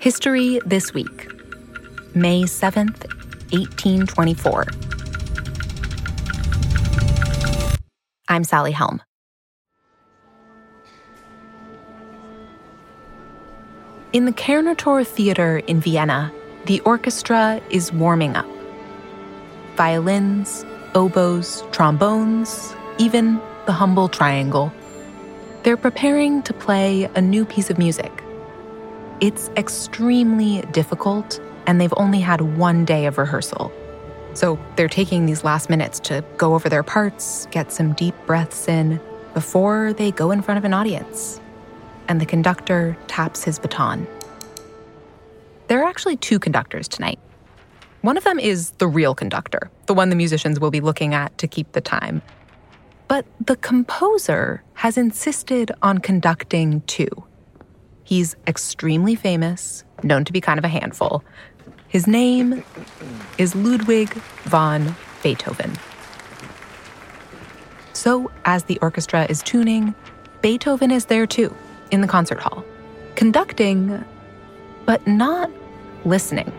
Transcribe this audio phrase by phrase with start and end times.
[0.00, 1.28] History This Week,
[2.14, 3.02] May 7th,
[3.50, 4.64] 1824.
[8.28, 9.02] I'm Sally Helm.
[14.12, 16.30] In the Kärntnertor Theater in Vienna,
[16.66, 18.46] the orchestra is warming up.
[19.74, 24.72] Violins, oboes, trombones, even the humble triangle.
[25.64, 28.22] They're preparing to play a new piece of music.
[29.20, 33.72] It's extremely difficult, and they've only had one day of rehearsal.
[34.34, 38.68] So they're taking these last minutes to go over their parts, get some deep breaths
[38.68, 39.00] in,
[39.34, 41.40] before they go in front of an audience.
[42.06, 44.06] And the conductor taps his baton.
[45.66, 47.18] There are actually two conductors tonight.
[48.02, 51.36] One of them is the real conductor, the one the musicians will be looking at
[51.38, 52.22] to keep the time.
[53.08, 57.08] But the composer has insisted on conducting too.
[58.08, 61.22] He's extremely famous, known to be kind of a handful.
[61.88, 62.64] His name
[63.36, 64.14] is Ludwig
[64.44, 65.76] van Beethoven.
[67.92, 69.94] So, as the orchestra is tuning,
[70.40, 71.54] Beethoven is there too,
[71.90, 72.64] in the concert hall,
[73.14, 74.02] conducting,
[74.86, 75.50] but not
[76.06, 76.50] listening.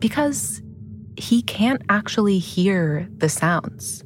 [0.00, 0.60] Because
[1.16, 4.02] he can't actually hear the sounds.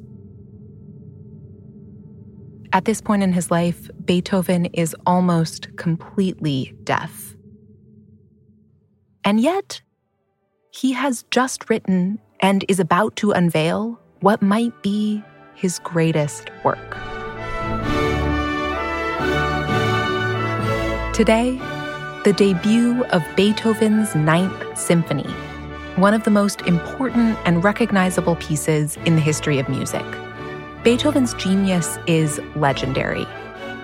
[2.74, 7.36] At this point in his life, Beethoven is almost completely deaf.
[9.22, 9.80] And yet,
[10.72, 15.22] he has just written and is about to unveil what might be
[15.54, 16.96] his greatest work.
[21.14, 21.56] Today,
[22.24, 25.30] the debut of Beethoven's Ninth Symphony,
[25.94, 30.04] one of the most important and recognizable pieces in the history of music.
[30.84, 33.26] Beethoven's genius is legendary,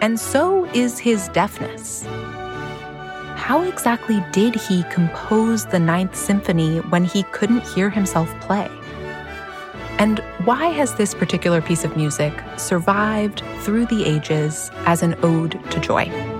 [0.03, 2.05] and so is his deafness.
[3.37, 8.69] How exactly did he compose the Ninth Symphony when he couldn't hear himself play?
[9.99, 15.59] And why has this particular piece of music survived through the ages as an ode
[15.71, 16.40] to joy?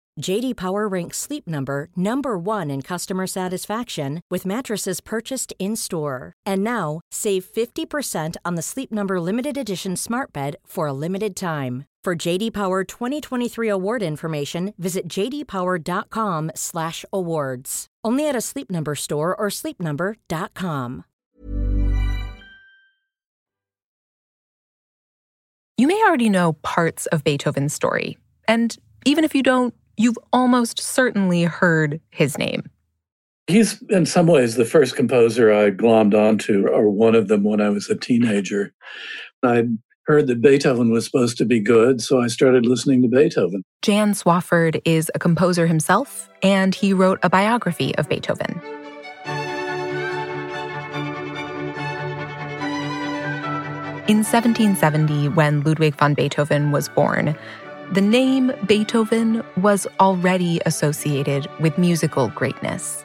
[0.19, 6.33] JD Power ranks Sleep Number number 1 in customer satisfaction with mattresses purchased in-store.
[6.45, 11.35] And now, save 50% on the Sleep Number limited edition Smart Bed for a limited
[11.35, 11.85] time.
[12.03, 17.87] For JD Power 2023 award information, visit jdpower.com/awards.
[18.03, 21.05] Only at a Sleep Number store or sleepnumber.com.
[25.77, 28.17] You may already know parts of Beethoven's story,
[28.47, 32.63] and even if you don't, you've almost certainly heard his name.
[33.47, 37.61] He's in some ways the first composer I glommed onto, or one of them when
[37.61, 38.73] I was a teenager.
[39.43, 39.65] I
[40.05, 43.63] heard that Beethoven was supposed to be good, so I started listening to Beethoven.
[43.81, 48.61] Jan Swafford is a composer himself, and he wrote a biography of Beethoven.
[54.07, 57.35] In 1770, when Ludwig van Beethoven was born,
[57.91, 63.03] the name Beethoven was already associated with musical greatness,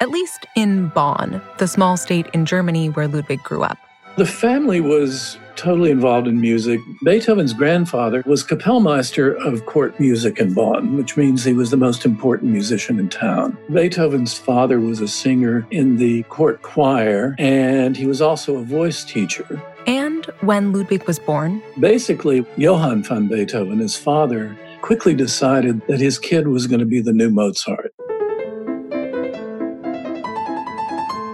[0.00, 3.78] at least in Bonn, the small state in Germany where Ludwig grew up.
[4.16, 6.80] The family was totally involved in music.
[7.02, 12.04] Beethoven's grandfather was Kapellmeister of court music in Bonn, which means he was the most
[12.04, 13.56] important musician in town.
[13.72, 19.04] Beethoven's father was a singer in the court choir, and he was also a voice
[19.04, 19.62] teacher.
[19.86, 26.18] And when Ludwig was born, basically, Johann van Beethoven, his father, quickly decided that his
[26.18, 27.92] kid was going to be the new Mozart.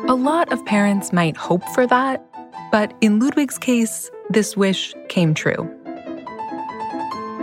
[0.08, 2.22] A lot of parents might hope for that,
[2.72, 5.70] but in Ludwig's case, this wish came true.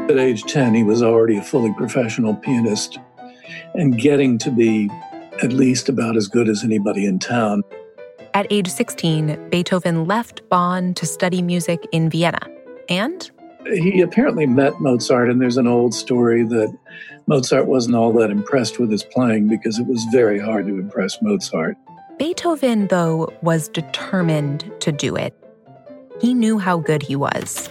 [0.10, 2.98] At age 10, he was already a fully professional pianist
[3.76, 4.90] and getting to be
[5.44, 7.64] at least about as good as anybody in town.
[8.34, 12.42] At age 16, Beethoven left Bonn to study music in Vienna.
[12.90, 13.30] And
[13.72, 16.76] he apparently met Mozart, and there's an old story that
[17.28, 21.22] Mozart wasn't all that impressed with his playing because it was very hard to impress
[21.22, 21.78] Mozart.
[22.20, 25.34] Beethoven, though, was determined to do it.
[26.20, 27.70] He knew how good he was.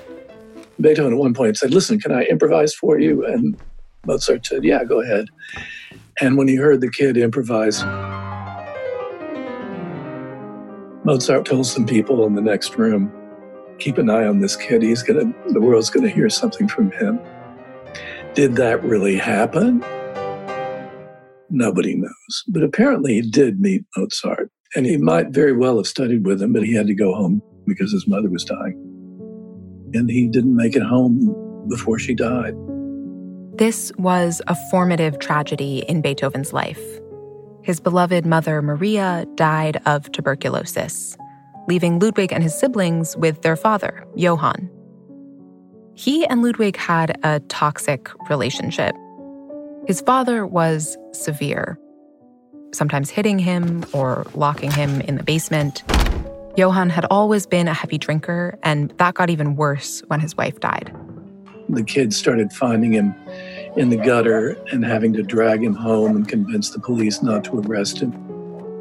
[0.81, 3.27] Beethoven at one point said, Listen, can I improvise for you?
[3.27, 3.61] And
[4.07, 5.27] Mozart said, Yeah, go ahead.
[6.21, 7.85] And when he heard the kid improvise,
[11.05, 13.13] Mozart told some people in the next room,
[13.79, 14.83] keep an eye on this kid.
[14.83, 17.21] He's gonna the world's gonna hear something from him.
[18.35, 19.85] Did that really happen?
[21.51, 22.45] Nobody knows.
[22.49, 24.51] But apparently he did meet Mozart.
[24.75, 27.41] And he might very well have studied with him, but he had to go home
[27.67, 28.77] because his mother was dying.
[29.95, 31.35] And he didn't make it home
[31.69, 32.55] before she died.
[33.57, 36.81] This was a formative tragedy in Beethoven's life.
[37.63, 41.17] His beloved mother, Maria, died of tuberculosis,
[41.67, 44.71] leaving Ludwig and his siblings with their father, Johann.
[45.95, 48.95] He and Ludwig had a toxic relationship.
[49.89, 51.79] His father was severe,
[52.75, 55.83] sometimes hitting him or locking him in the basement.
[56.59, 60.61] Johann had always been a heavy drinker, and that got even worse when his wife
[60.61, 60.95] died.
[61.71, 63.15] The kids started finding him
[63.79, 67.61] in the gutter and having to drag him home and convince the police not to
[67.61, 68.13] arrest him.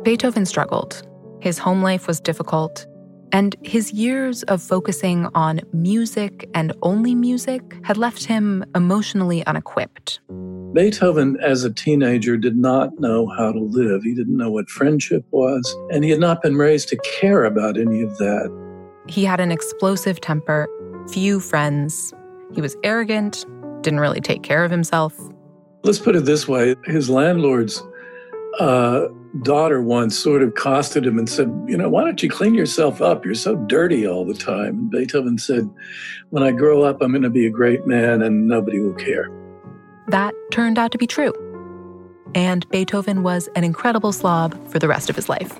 [0.03, 1.07] Beethoven struggled.
[1.39, 2.85] His home life was difficult,
[3.31, 10.19] and his years of focusing on music and only music had left him emotionally unequipped.
[10.77, 14.03] Beethoven, as a teenager, did not know how to live.
[14.03, 17.79] He didn't know what friendship was, and he had not been raised to care about
[17.79, 18.51] any of that.
[19.07, 20.69] He had an explosive temper,
[21.09, 22.13] few friends.
[22.53, 23.43] He was arrogant,
[23.81, 25.17] didn't really take care of himself.
[25.81, 27.81] Let's put it this way his landlord's
[28.59, 29.07] uh,
[29.41, 33.01] daughter once sort of costed him and said, You know, why don't you clean yourself
[33.01, 33.25] up?
[33.25, 34.77] You're so dirty all the time.
[34.77, 35.67] And Beethoven said,
[36.29, 39.36] When I grow up, I'm going to be a great man and nobody will care.
[40.07, 41.33] That turned out to be true.
[42.35, 45.59] And Beethoven was an incredible slob for the rest of his life.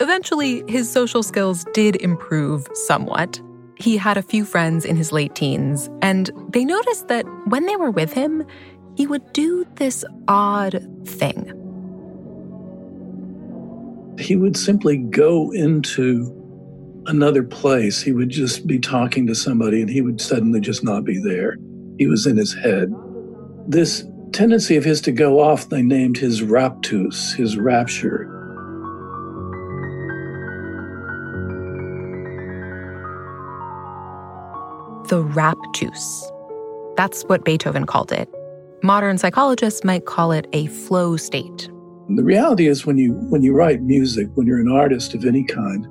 [0.00, 3.40] Eventually, his social skills did improve somewhat.
[3.76, 7.76] He had a few friends in his late teens, and they noticed that when they
[7.76, 8.44] were with him,
[8.96, 11.58] he would do this odd thing.
[14.18, 16.38] He would simply go into
[17.06, 18.02] another place.
[18.02, 21.56] He would just be talking to somebody and he would suddenly just not be there.
[21.98, 22.92] He was in his head.
[23.66, 28.32] This tendency of his to go off, they named his raptus, his rapture.
[35.12, 36.24] the raptus.
[36.96, 38.30] That's what Beethoven called it.
[38.82, 41.68] Modern psychologists might call it a flow state.
[42.16, 45.44] The reality is when you when you write music, when you're an artist of any
[45.44, 45.86] kind,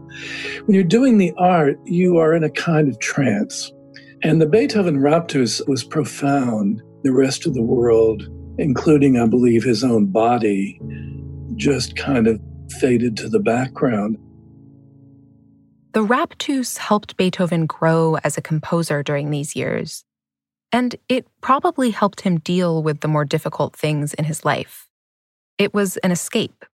[0.66, 3.72] when you're doing the art, you are in a kind of trance.
[4.24, 6.82] And the Beethoven raptus was profound.
[7.04, 8.28] The rest of the world,
[8.58, 10.80] including I believe his own body,
[11.56, 12.40] just kind of
[12.80, 14.18] faded to the background.
[15.94, 20.06] The raptus helped Beethoven grow as a composer during these years,
[20.72, 24.88] and it probably helped him deal with the more difficult things in his life.
[25.58, 26.66] It was an escape.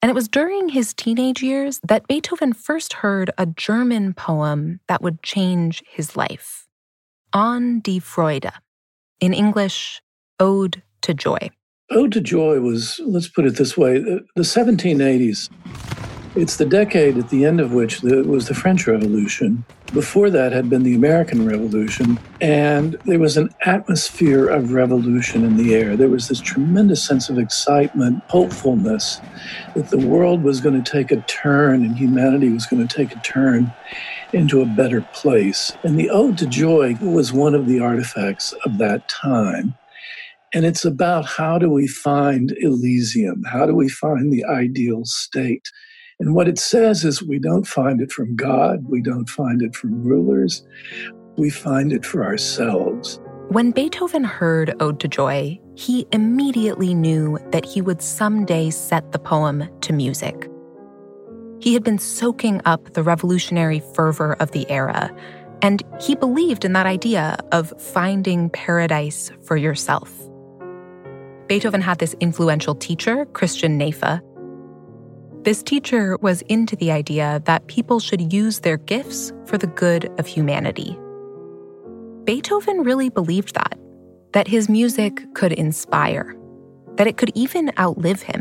[0.00, 5.02] And it was during his teenage years that Beethoven first heard a German poem that
[5.02, 6.66] would change his life
[7.32, 8.50] An die Freude.
[9.22, 10.02] In English,
[10.40, 11.50] Ode to Joy.
[11.92, 15.48] Ode to Joy was, let's put it this way, the 1780s
[16.34, 19.64] it's the decade at the end of which the, was the French Revolution.
[19.92, 25.58] Before that had been the American Revolution, and there was an atmosphere of revolution in
[25.58, 25.94] the air.
[25.94, 29.20] There was this tremendous sense of excitement, hopefulness
[29.74, 33.14] that the world was going to take a turn and humanity was going to take
[33.14, 33.70] a turn
[34.32, 35.72] into a better place.
[35.82, 39.74] And the Ode to Joy was one of the artifacts of that time.
[40.54, 43.42] And it's about how do we find Elysium?
[43.44, 45.70] How do we find the ideal state?
[46.20, 49.74] And what it says is we don't find it from God, we don't find it
[49.74, 50.62] from rulers,
[51.36, 53.18] we find it for ourselves.
[53.48, 59.18] When Beethoven heard Ode to Joy, he immediately knew that he would someday set the
[59.18, 60.48] poem to music.
[61.62, 65.14] He had been soaking up the revolutionary fervor of the era,
[65.62, 70.12] and he believed in that idea of finding paradise for yourself.
[71.46, 74.20] Beethoven had this influential teacher, Christian Neefe,
[75.44, 80.08] this teacher was into the idea that people should use their gifts for the good
[80.20, 80.96] of humanity.
[82.22, 83.76] Beethoven really believed that,
[84.34, 86.36] that his music could inspire,
[86.94, 88.40] that it could even outlive him.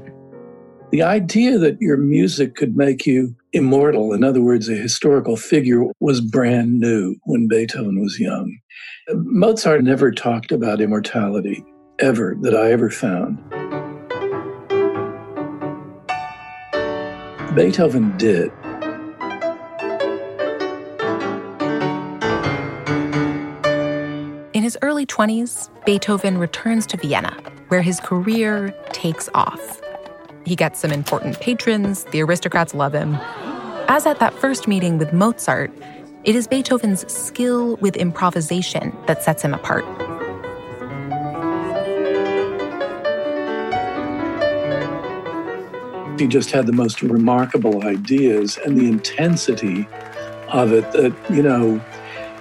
[0.91, 5.85] The idea that your music could make you immortal, in other words, a historical figure,
[6.01, 8.57] was brand new when Beethoven was young.
[9.13, 11.63] Mozart never talked about immortality,
[11.99, 13.37] ever, that I ever found.
[17.55, 18.51] Beethoven did.
[24.53, 27.37] In his early 20s, Beethoven returns to Vienna,
[27.69, 29.81] where his career takes off.
[30.45, 33.15] He gets some important patrons, the aristocrats love him.
[33.87, 35.71] As at that first meeting with Mozart,
[36.23, 39.85] it is Beethoven's skill with improvisation that sets him apart.
[46.19, 49.87] He just had the most remarkable ideas and the intensity
[50.49, 51.83] of it that, you know,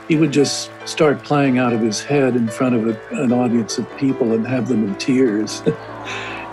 [0.08, 3.78] he would just start playing out of his head in front of a, an audience
[3.78, 5.62] of people and have them in tears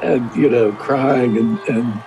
[0.04, 2.04] and, you know, crying and, and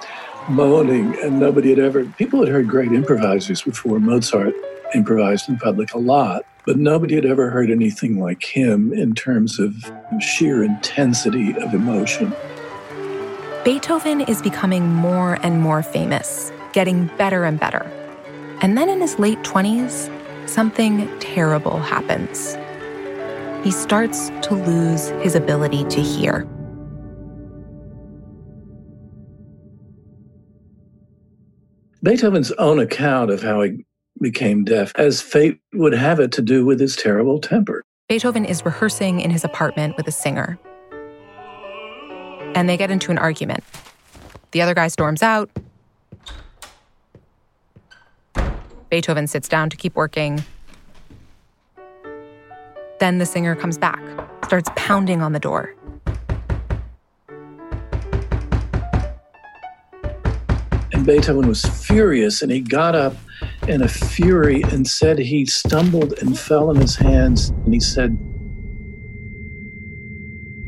[0.49, 1.17] moaning.
[1.23, 3.99] And nobody had ever, people had heard great improvisers before.
[4.01, 4.55] Mozart
[4.95, 9.59] improvised in public a lot, but nobody had ever heard anything like him in terms
[9.59, 12.33] of sheer intensity of emotion.
[13.65, 17.91] Beethoven is becoming more and more famous, getting better and better.
[18.63, 20.11] And then in his late 20s,
[20.49, 22.57] something terrible happens.
[23.65, 26.47] He starts to lose his ability to hear.
[32.03, 33.85] Beethoven's own account of how he
[34.21, 37.83] became deaf, as fate would have it, to do with his terrible temper.
[38.09, 40.59] Beethoven is rehearsing in his apartment with a singer
[42.55, 43.65] and they get into an argument.
[44.53, 45.51] The other guy storms out.
[48.91, 50.43] Beethoven sits down to keep working.
[52.99, 54.03] Then the singer comes back,
[54.45, 55.75] starts pounding on the door.
[61.11, 63.17] Beethoven was furious and he got up
[63.67, 67.49] in a fury and said he stumbled and fell on his hands.
[67.49, 68.17] And he said,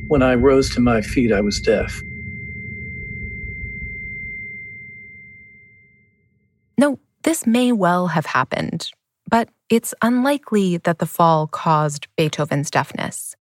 [0.08, 2.02] when I rose to my feet, I was deaf.
[6.76, 8.90] No, this may well have happened,
[9.30, 13.37] but it's unlikely that the fall caused Beethoven's deafness.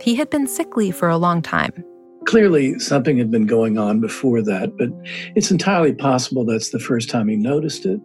[0.00, 1.84] He had been sickly for a long time.
[2.26, 4.88] Clearly, something had been going on before that, but
[5.34, 8.00] it's entirely possible that's the first time he noticed it.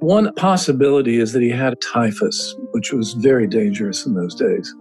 [0.00, 4.74] One possibility is that he had typhus, which was very dangerous in those days.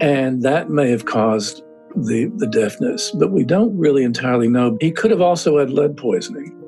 [0.00, 1.62] And that may have caused
[1.94, 4.76] the, the deafness, but we don't really entirely know.
[4.80, 6.58] He could have also had lead poisoning.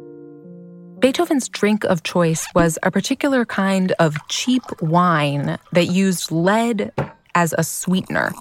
[1.00, 6.92] Beethoven's drink of choice was a particular kind of cheap wine that used lead
[7.34, 8.32] as a sweetener.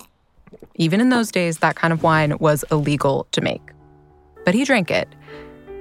[0.76, 3.62] Even in those days, that kind of wine was illegal to make.
[4.46, 5.08] But he drank it.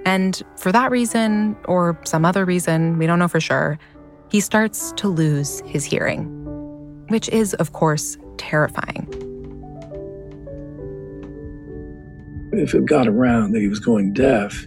[0.05, 3.79] And for that reason, or some other reason, we don't know for sure,
[4.31, 6.27] he starts to lose his hearing,
[7.09, 9.07] which is, of course, terrifying.
[12.53, 14.67] if it got around that he was going deaf,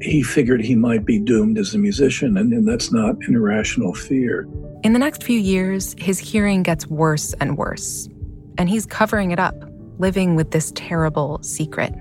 [0.00, 3.94] he figured he might be doomed as a musician, and, and that's not an irrational
[3.94, 4.46] fear.
[4.82, 8.08] In the next few years, his hearing gets worse and worse,
[8.58, 9.54] and he's covering it up,
[9.98, 11.94] living with this terrible secret.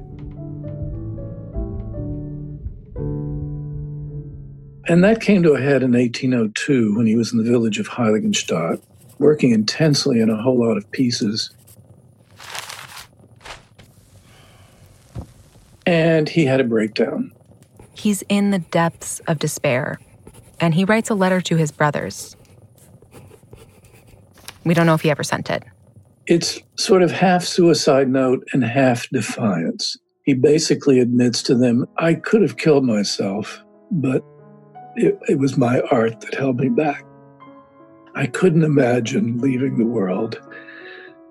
[4.89, 7.87] And that came to a head in 1802 when he was in the village of
[7.87, 8.81] Heiligenstadt,
[9.19, 11.51] working intensely on a whole lot of pieces
[15.87, 17.31] and he had a breakdown.
[17.93, 19.99] He's in the depths of despair,
[20.59, 22.35] and he writes a letter to his brothers.
[24.65, 25.63] We don't know if he ever sent it.
[26.27, 29.95] It's sort of half suicide note and half defiance.
[30.23, 34.21] He basically admits to them, I could have killed myself, but
[34.97, 37.05] it, it was my art that held me back.
[38.13, 40.41] I couldn't imagine leaving the world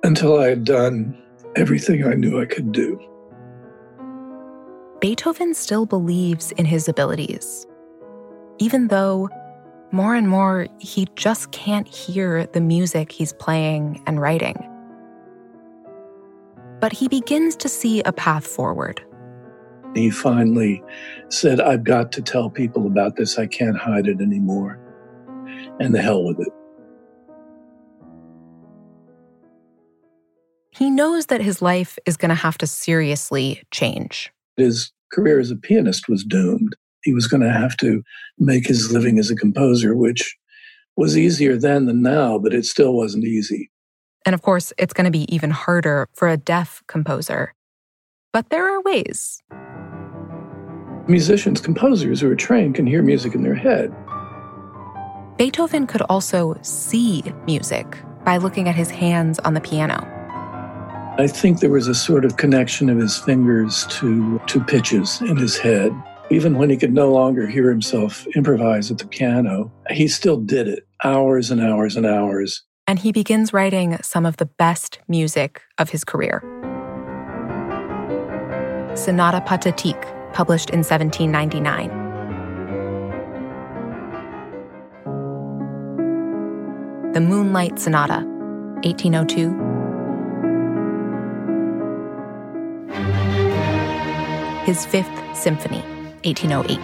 [0.03, 1.21] until I had done
[1.57, 2.99] everything I knew I could do.
[5.03, 7.67] Beethoven still believes in his abilities,
[8.59, 9.29] even though
[9.93, 14.57] more and more he just can't hear the music he's playing and writing.
[16.81, 19.03] But he begins to see a path forward.
[19.95, 20.83] He finally
[21.31, 23.39] said, I've got to tell people about this.
[23.39, 24.79] I can't hide it anymore.
[25.81, 26.53] And the hell with it.
[30.71, 34.31] He knows that his life is going to have to seriously change.
[34.59, 36.77] His career as a pianist was doomed.
[37.03, 38.03] He was going to have to
[38.39, 40.37] make his living as a composer, which
[40.97, 43.71] was easier then than now, but it still wasn't easy.
[44.27, 47.55] And of course, it's going to be even harder for a deaf composer.
[48.33, 49.43] But there are ways.
[51.09, 53.95] Musicians, composers who are trained can hear music in their head.
[55.39, 60.05] Beethoven could also see music by looking at his hands on the piano.
[61.19, 65.37] I think there was a sort of connection of his fingers to, to pitches in
[65.37, 65.93] his head.
[66.31, 70.67] Even when he could no longer hear himself improvise at the piano, he still did
[70.67, 72.66] it hours and hours and hours.
[72.87, 76.43] And he begins writing some of the best music of his career.
[78.95, 82.05] Sonata Pathétique, published in 1799.
[87.13, 88.25] The Moonlight Sonata,
[88.85, 89.65] 1802.
[94.65, 95.81] His Fifth Symphony,
[96.25, 96.79] 1808.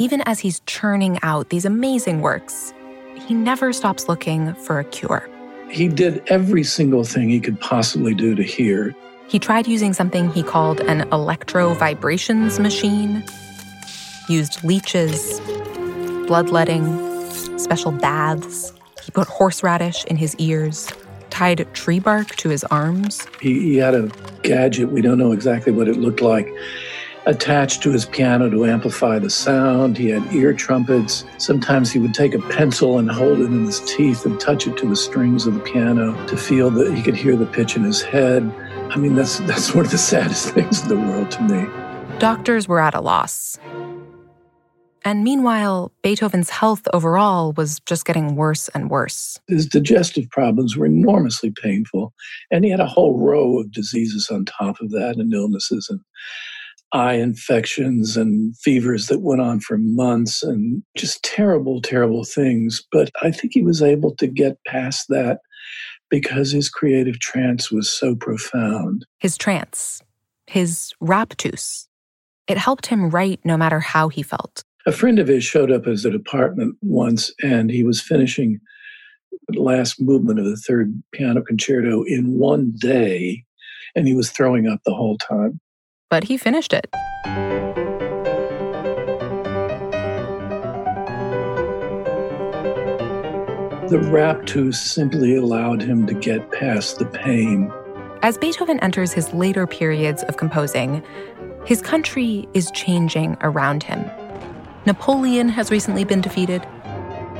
[0.00, 2.72] Even as he's churning out these amazing works,
[3.26, 5.28] he never stops looking for a cure.
[5.70, 8.94] He did every single thing he could possibly do to hear.
[9.28, 13.24] He tried using something he called an electro vibrations machine,
[14.28, 15.40] used leeches,
[16.26, 16.84] bloodletting,
[17.58, 18.72] special baths.
[19.02, 20.90] He put horseradish in his ears,
[21.30, 23.26] tied tree bark to his arms.
[23.40, 24.10] He, he had a
[24.42, 26.52] gadget, we don't know exactly what it looked like,
[27.26, 29.96] attached to his piano to amplify the sound.
[29.96, 31.24] He had ear trumpets.
[31.38, 34.76] Sometimes he would take a pencil and hold it in his teeth and touch it
[34.78, 37.84] to the strings of the piano to feel that he could hear the pitch in
[37.84, 38.42] his head.
[38.90, 42.18] I mean, that's, that's one of the saddest things in the world to me.
[42.18, 43.58] Doctors were at a loss.
[45.04, 49.40] And meanwhile, Beethoven's health overall was just getting worse and worse.
[49.48, 52.12] His digestive problems were enormously painful,
[52.52, 56.00] and he had a whole row of diseases on top of that and illnesses and
[56.92, 62.82] eye infections and fevers that went on for months and just terrible, terrible things.
[62.92, 65.38] But I think he was able to get past that
[66.10, 69.06] because his creative trance was so profound.
[69.20, 70.02] His trance,
[70.46, 71.88] his raptus,
[72.46, 74.62] it helped him write no matter how he felt.
[74.84, 78.60] A friend of his showed up at his apartment once and he was finishing
[79.48, 83.44] the last movement of the third piano concerto in one day
[83.94, 85.60] and he was throwing up the whole time
[86.12, 86.86] but he finished it.
[93.88, 97.72] The raptus simply allowed him to get past the pain.
[98.20, 101.02] As Beethoven enters his later periods of composing,
[101.64, 104.04] his country is changing around him.
[104.84, 106.62] Napoleon has recently been defeated.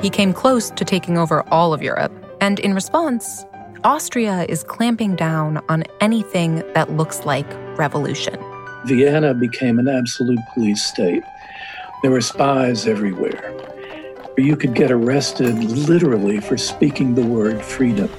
[0.01, 3.45] He came close to taking over all of Europe, and in response,
[3.85, 7.47] Austria is clamping down on anything that looks like
[7.77, 8.43] revolution.
[8.87, 11.23] Vienna became an absolute police state.
[12.03, 13.55] There were spies everywhere.
[14.37, 18.11] You could get arrested literally for speaking the word freedom.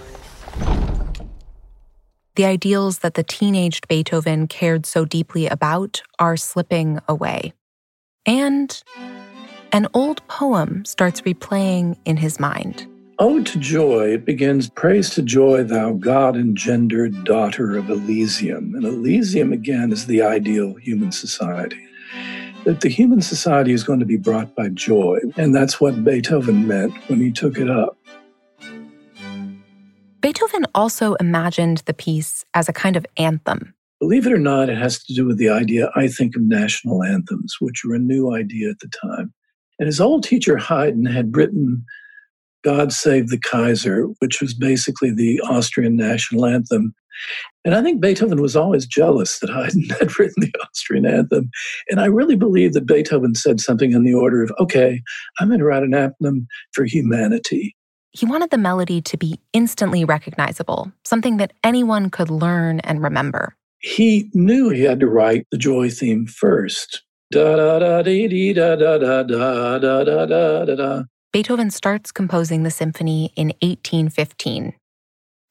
[2.36, 7.54] The ideals that the teenaged Beethoven cared so deeply about are slipping away.
[8.26, 8.82] And
[9.72, 12.88] an old poem starts replaying in his mind.
[13.24, 18.76] Ode to Joy it begins Praise to Joy, thou God engendered daughter of Elysium.
[18.76, 21.88] And Elysium, again, is the ideal human society.
[22.66, 25.20] That the human society is going to be brought by joy.
[25.38, 27.98] And that's what Beethoven meant when he took it up.
[30.20, 33.74] Beethoven also imagined the piece as a kind of anthem.
[34.02, 37.04] Believe it or not, it has to do with the idea, I think, of national
[37.04, 39.34] anthems, which were a new idea at the time.
[39.80, 41.86] And his old teacher, Haydn, had written
[42.64, 46.94] God Save the Kaiser, which was basically the Austrian national anthem.
[47.66, 51.50] And I think Beethoven was always jealous that Haydn had written the Austrian anthem.
[51.90, 55.02] And I really believe that Beethoven said something in the order of, okay,
[55.40, 57.76] I'm going to write an anthem for humanity.
[58.12, 63.56] He wanted the melody to be instantly recognizable, something that anyone could learn and remember.
[63.80, 67.04] He knew he had to write the joy theme first.
[67.32, 71.04] Da da da dee dee da da da da da da da da.
[71.34, 74.76] Beethoven starts composing the symphony in 1815.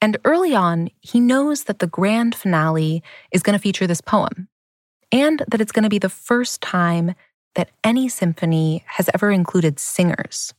[0.01, 4.47] And early on, he knows that the grand finale is going to feature this poem,
[5.11, 7.17] and that it's going to be the first time
[7.57, 10.55] that any symphony has ever included singers.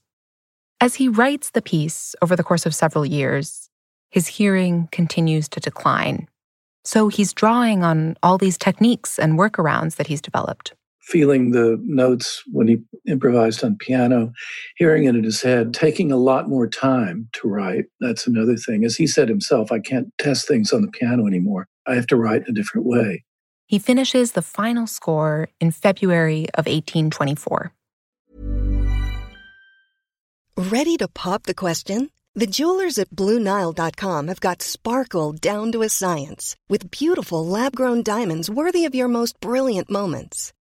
[0.82, 3.70] As he writes the piece over the course of several years,
[4.12, 6.28] his hearing continues to decline.
[6.84, 12.44] So he's drawing on all these techniques and workarounds that he's developed feeling the notes
[12.52, 14.32] when he improvised on piano,
[14.78, 17.86] hearing it in his head, taking a lot more time to write.
[18.00, 18.86] That's another thing.
[18.86, 21.68] As he said himself, I can't test things on the piano anymore.
[21.86, 23.24] I have to write in a different way.
[23.68, 27.74] He finishes the final score in February of 1824.
[30.56, 32.12] Ready to pop the question?
[32.36, 38.02] The jewelers at BlueNile.com have got sparkle down to a science with beautiful lab grown
[38.02, 40.52] diamonds worthy of your most brilliant moments.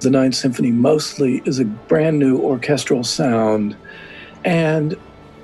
[0.00, 3.76] The Ninth Symphony mostly is a brand new orchestral sound,
[4.44, 4.96] and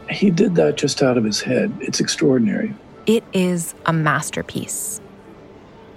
[0.09, 1.73] he did that just out of his head.
[1.81, 2.73] It's extraordinary.
[3.07, 5.01] It is a masterpiece.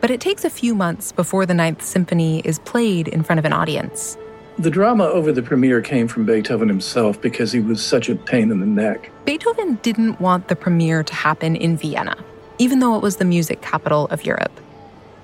[0.02, 3.46] But it takes a few months before the Ninth Symphony is played in front of
[3.46, 4.17] an audience.
[4.58, 8.50] The drama over the premiere came from Beethoven himself because he was such a pain
[8.50, 9.12] in the neck.
[9.26, 12.15] Beethoven didn't want the premiere to happen in Vienna,
[12.58, 14.60] even though it was the music capital of Europe.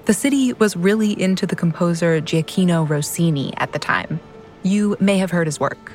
[0.06, 4.20] The city was really into the composer Gioacchino Rossini at the time.
[4.62, 5.94] You may have heard his work.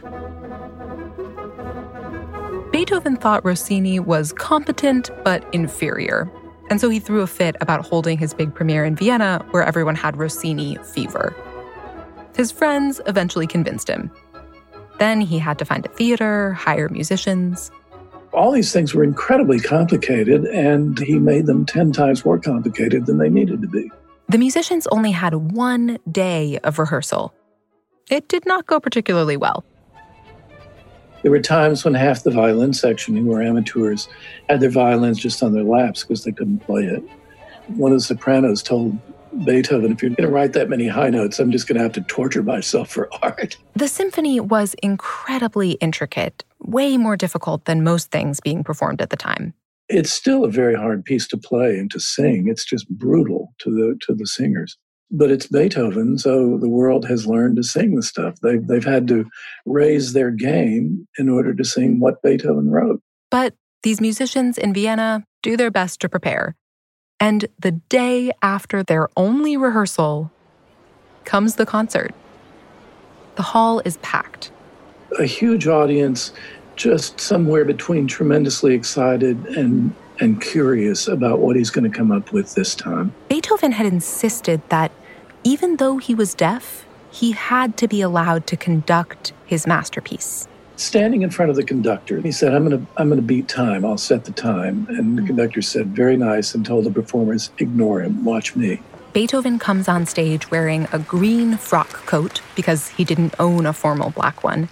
[2.72, 6.30] Beethoven thought Rossini was competent but inferior,
[6.70, 9.94] and so he threw a fit about holding his big premiere in Vienna where everyone
[9.94, 11.36] had Rossini fever.
[12.34, 14.10] His friends eventually convinced him.
[14.98, 17.70] Then he had to find a theater, hire musicians.
[18.32, 23.18] All these things were incredibly complicated, and he made them 10 times more complicated than
[23.18, 23.90] they needed to be.
[24.30, 27.32] The musicians only had one day of rehearsal.
[28.10, 29.64] It did not go particularly well.
[31.22, 34.06] There were times when half the violin section, who were amateurs,
[34.50, 37.02] had their violins just on their laps because they couldn't play it.
[37.68, 38.98] One of the sopranos told
[39.46, 41.92] Beethoven, if you're going to write that many high notes, I'm just going to have
[41.92, 43.56] to torture myself for art.
[43.76, 49.16] The symphony was incredibly intricate, way more difficult than most things being performed at the
[49.16, 49.54] time.
[49.88, 52.46] It's still a very hard piece to play and to sing.
[52.48, 54.76] It's just brutal to the to the singers.
[55.10, 58.34] But it's Beethoven, so the world has learned to sing the stuff.
[58.42, 59.24] They've they've had to
[59.64, 63.00] raise their game in order to sing what Beethoven wrote.
[63.30, 66.56] But these musicians in Vienna do their best to prepare.
[67.20, 70.30] And the day after their only rehearsal
[71.24, 72.14] comes the concert.
[73.36, 74.50] The hall is packed.
[75.18, 76.32] A huge audience,
[76.78, 82.32] just somewhere between tremendously excited and, and curious about what he's going to come up
[82.32, 83.12] with this time.
[83.28, 84.92] Beethoven had insisted that
[85.44, 91.22] even though he was deaf, he had to be allowed to conduct his masterpiece standing
[91.22, 92.20] in front of the conductor.
[92.20, 93.84] He said, I'm going to I'm going to beat time.
[93.84, 94.86] I'll set the time.
[94.90, 98.80] And the conductor said, very nice, and told the performers, ignore him, watch me.
[99.12, 104.10] Beethoven comes on stage wearing a green frock coat because he didn't own a formal
[104.10, 104.68] black one.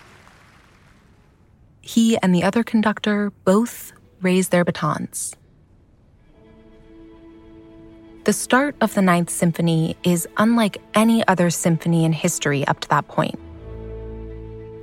[1.87, 5.37] He and the other conductor both raise their batons.
[8.25, 12.89] The start of the Ninth Symphony is unlike any other symphony in history up to
[12.89, 13.39] that point.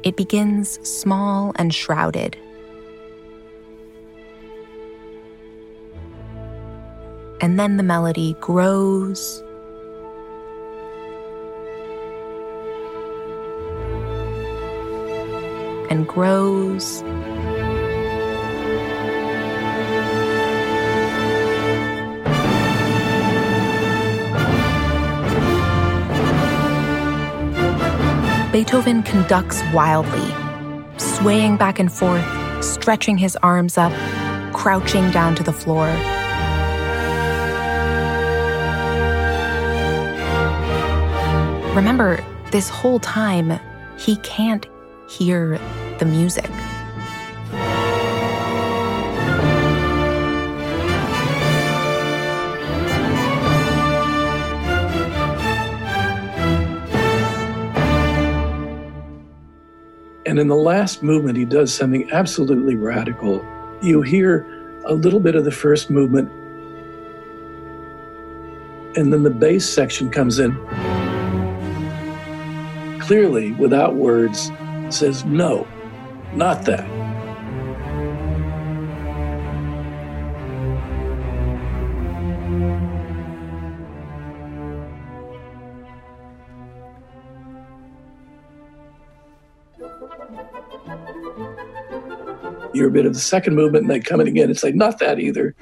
[0.03, 2.37] It begins small and shrouded.
[7.41, 9.43] And then the melody grows
[15.93, 17.03] and grows.
[28.51, 30.33] Beethoven conducts wildly,
[30.97, 32.25] swaying back and forth,
[32.63, 33.93] stretching his arms up,
[34.51, 35.85] crouching down to the floor.
[41.75, 43.59] Remember, this whole time,
[43.99, 44.67] he can't
[45.07, 45.59] hear
[45.99, 46.49] the music.
[60.25, 63.45] And in the last movement, he does something absolutely radical.
[63.83, 64.47] You hear
[64.85, 66.27] a little bit of the first movement,
[68.97, 70.55] and then the bass section comes in.
[72.99, 74.51] Clearly, without words,
[74.89, 75.67] says, No,
[76.35, 76.83] not that.
[92.73, 94.97] You're a bit of the second movement, and they come in again and say, not
[94.99, 95.55] that either.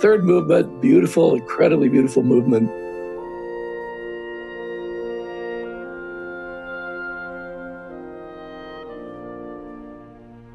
[0.00, 2.70] Third movement, beautiful, incredibly beautiful movement.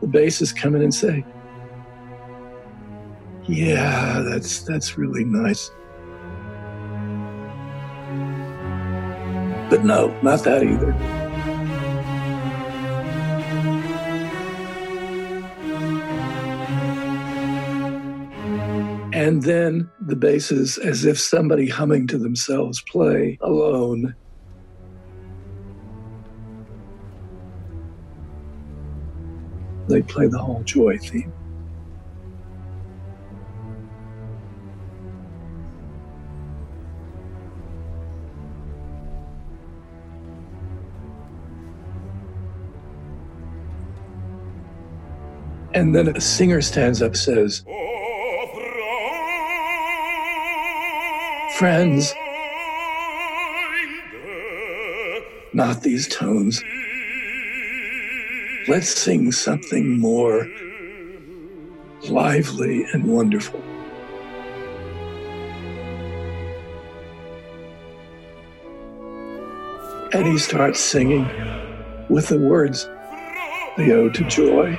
[0.01, 1.23] The basses come in and say,
[3.47, 5.69] Yeah, that's that's really nice.
[9.69, 11.24] But no, not that either.
[19.25, 24.15] And then the basses, as if somebody humming to themselves, play alone.
[29.89, 31.33] They play the whole joy theme.
[45.73, 47.65] And then a singer stands up says,
[51.57, 52.13] Friends,
[55.53, 56.61] not these tones.
[58.67, 60.51] Let's sing something more
[62.09, 63.61] lively and wonderful.
[70.11, 71.25] And he starts singing
[72.09, 72.83] with the words,
[73.77, 74.77] the Ode to Joy.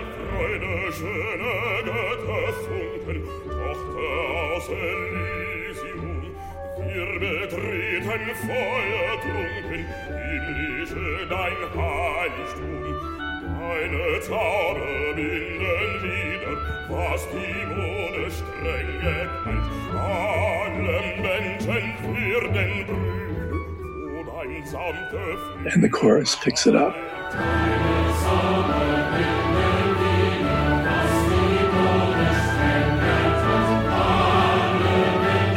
[24.87, 26.95] And the chorus picks it up.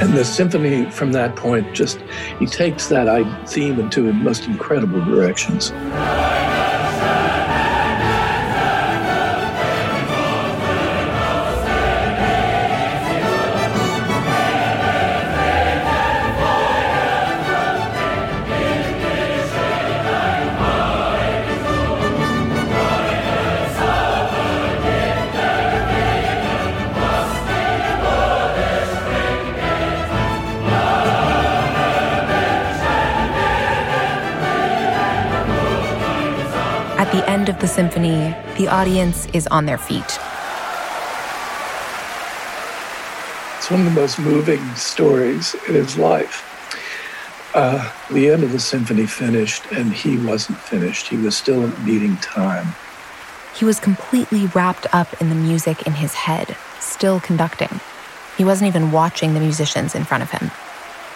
[0.02, 2.00] And the symphony from that point just,
[2.40, 5.72] he takes that theme into most incredible directions.
[37.80, 40.04] Symphony, the audience is on their feet.
[43.58, 46.44] It's one of the most moving stories in his life.
[47.56, 51.08] Uh, the end of the symphony finished, and he wasn't finished.
[51.08, 52.76] He was still beating time.
[53.56, 57.80] He was completely wrapped up in the music in his head, still conducting.
[58.38, 60.52] He wasn't even watching the musicians in front of him.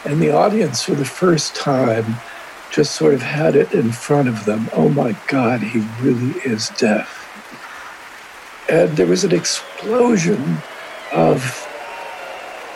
[0.05, 2.15] And the audience, for the first time,
[2.73, 4.67] just sort of had it in front of them.
[4.73, 7.19] Oh my God, he really is deaf.
[8.67, 10.57] And there was an explosion
[11.11, 11.67] of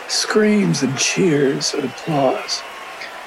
[0.06, 2.60] screams and cheers and applause,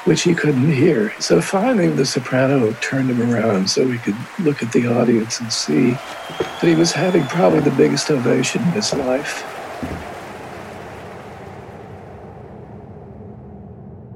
[0.05, 1.12] which he couldn't hear.
[1.19, 5.51] So finally, the soprano turned him around so we could look at the audience and
[5.51, 9.61] see that he was having probably the biggest ovation in his life.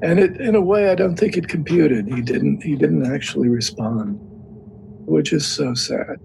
[0.05, 2.07] And it, in a way, I don't think it computed.
[2.07, 2.61] He didn't.
[2.61, 4.19] He didn't actually respond,
[5.07, 6.17] which is so sad.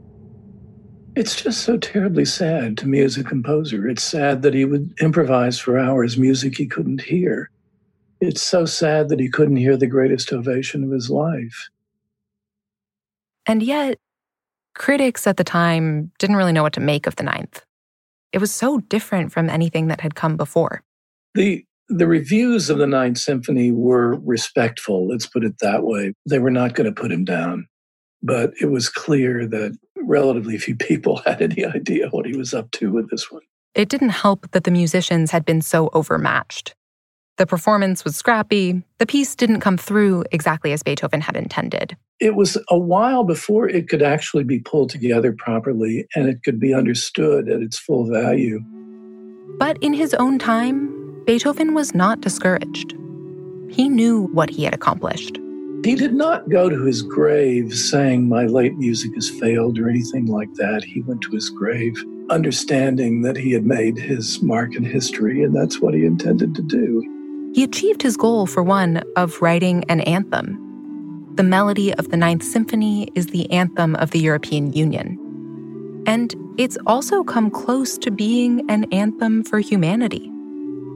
[1.16, 3.88] It's just so terribly sad to me as a composer.
[3.88, 7.50] It's sad that he would improvise for hours music he couldn't hear.
[8.20, 11.70] It's so sad that he couldn't hear the greatest ovation of his life.
[13.46, 13.96] And yet,
[14.74, 17.64] critics at the time didn't really know what to make of the ninth.
[18.34, 20.82] It was so different from anything that had come before.
[21.34, 26.14] The the reviews of the Ninth Symphony were respectful, let's put it that way.
[26.24, 27.66] They were not going to put him down.
[28.22, 32.70] But it was clear that relatively few people had any idea what he was up
[32.72, 33.42] to with this one.
[33.74, 36.74] It didn't help that the musicians had been so overmatched.
[37.38, 38.82] The performance was scrappy.
[38.98, 41.96] The piece didn't come through exactly as Beethoven had intended.
[42.20, 46.60] It was a while before it could actually be pulled together properly and it could
[46.60, 48.60] be understood at its full value.
[49.58, 52.94] But in his own time, Beethoven was not discouraged.
[53.68, 55.38] He knew what he had accomplished.
[55.84, 60.26] He did not go to his grave saying, My late music has failed or anything
[60.26, 60.84] like that.
[60.84, 61.96] He went to his grave
[62.28, 66.62] understanding that he had made his mark in history, and that's what he intended to
[66.62, 67.52] do.
[67.54, 70.58] He achieved his goal, for one, of writing an anthem.
[71.34, 75.18] The melody of the Ninth Symphony is the anthem of the European Union.
[76.06, 80.30] And it's also come close to being an anthem for humanity.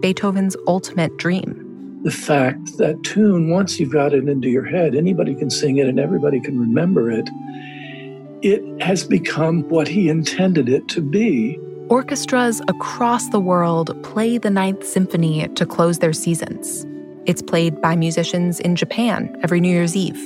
[0.04, 2.02] Beethoven's ultimate dream.
[2.02, 5.88] The fact that tune, once you've got it into your head, anybody can sing it
[5.88, 7.26] and everybody can remember it,
[8.42, 11.58] it has become what he intended it to be.
[11.88, 16.84] Orchestras across the world play the Ninth Symphony to close their seasons.
[17.24, 20.20] It's played by musicians in Japan every New Year's Eve.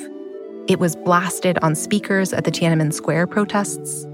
[0.67, 4.05] It was blasted on speakers at the Tiananmen Square protests.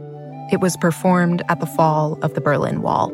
[0.53, 3.11] It was performed at the fall of the Berlin Wall.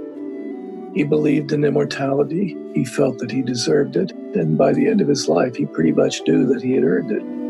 [0.95, 2.57] He believed in immortality.
[2.75, 4.11] He felt that he deserved it.
[4.13, 7.13] And by the end of his life, he pretty much knew that he had earned
[7.13, 7.41] it.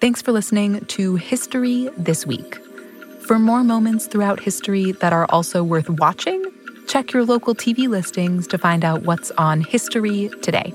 [0.00, 2.56] Thanks for listening to History This Week.
[3.26, 6.44] For more moments throughout history that are also worth watching,
[6.86, 10.74] check your local TV listings to find out what's on History Today.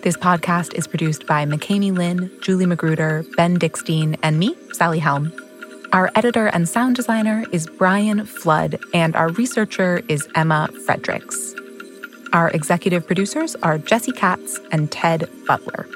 [0.00, 5.32] This podcast is produced by McKamey Lynn, Julie Magruder, Ben Dickstein, and me, Sally Helm.
[5.92, 11.52] Our editor and sound designer is Brian Flood, and our researcher is Emma Fredericks.
[12.32, 15.88] Our executive producers are Jesse Katz and Ted Butler.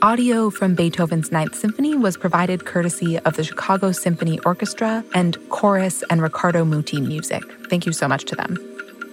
[0.00, 6.04] Audio from Beethoven's Ninth Symphony was provided courtesy of the Chicago Symphony Orchestra and Chorus
[6.10, 7.42] and Riccardo Muti Music.
[7.68, 8.56] Thank you so much to them.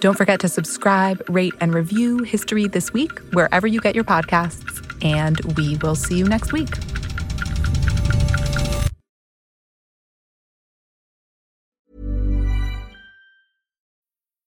[0.00, 4.62] Don't forget to subscribe, rate, and review History This Week wherever you get your podcasts,
[5.02, 6.74] and we will see you next week.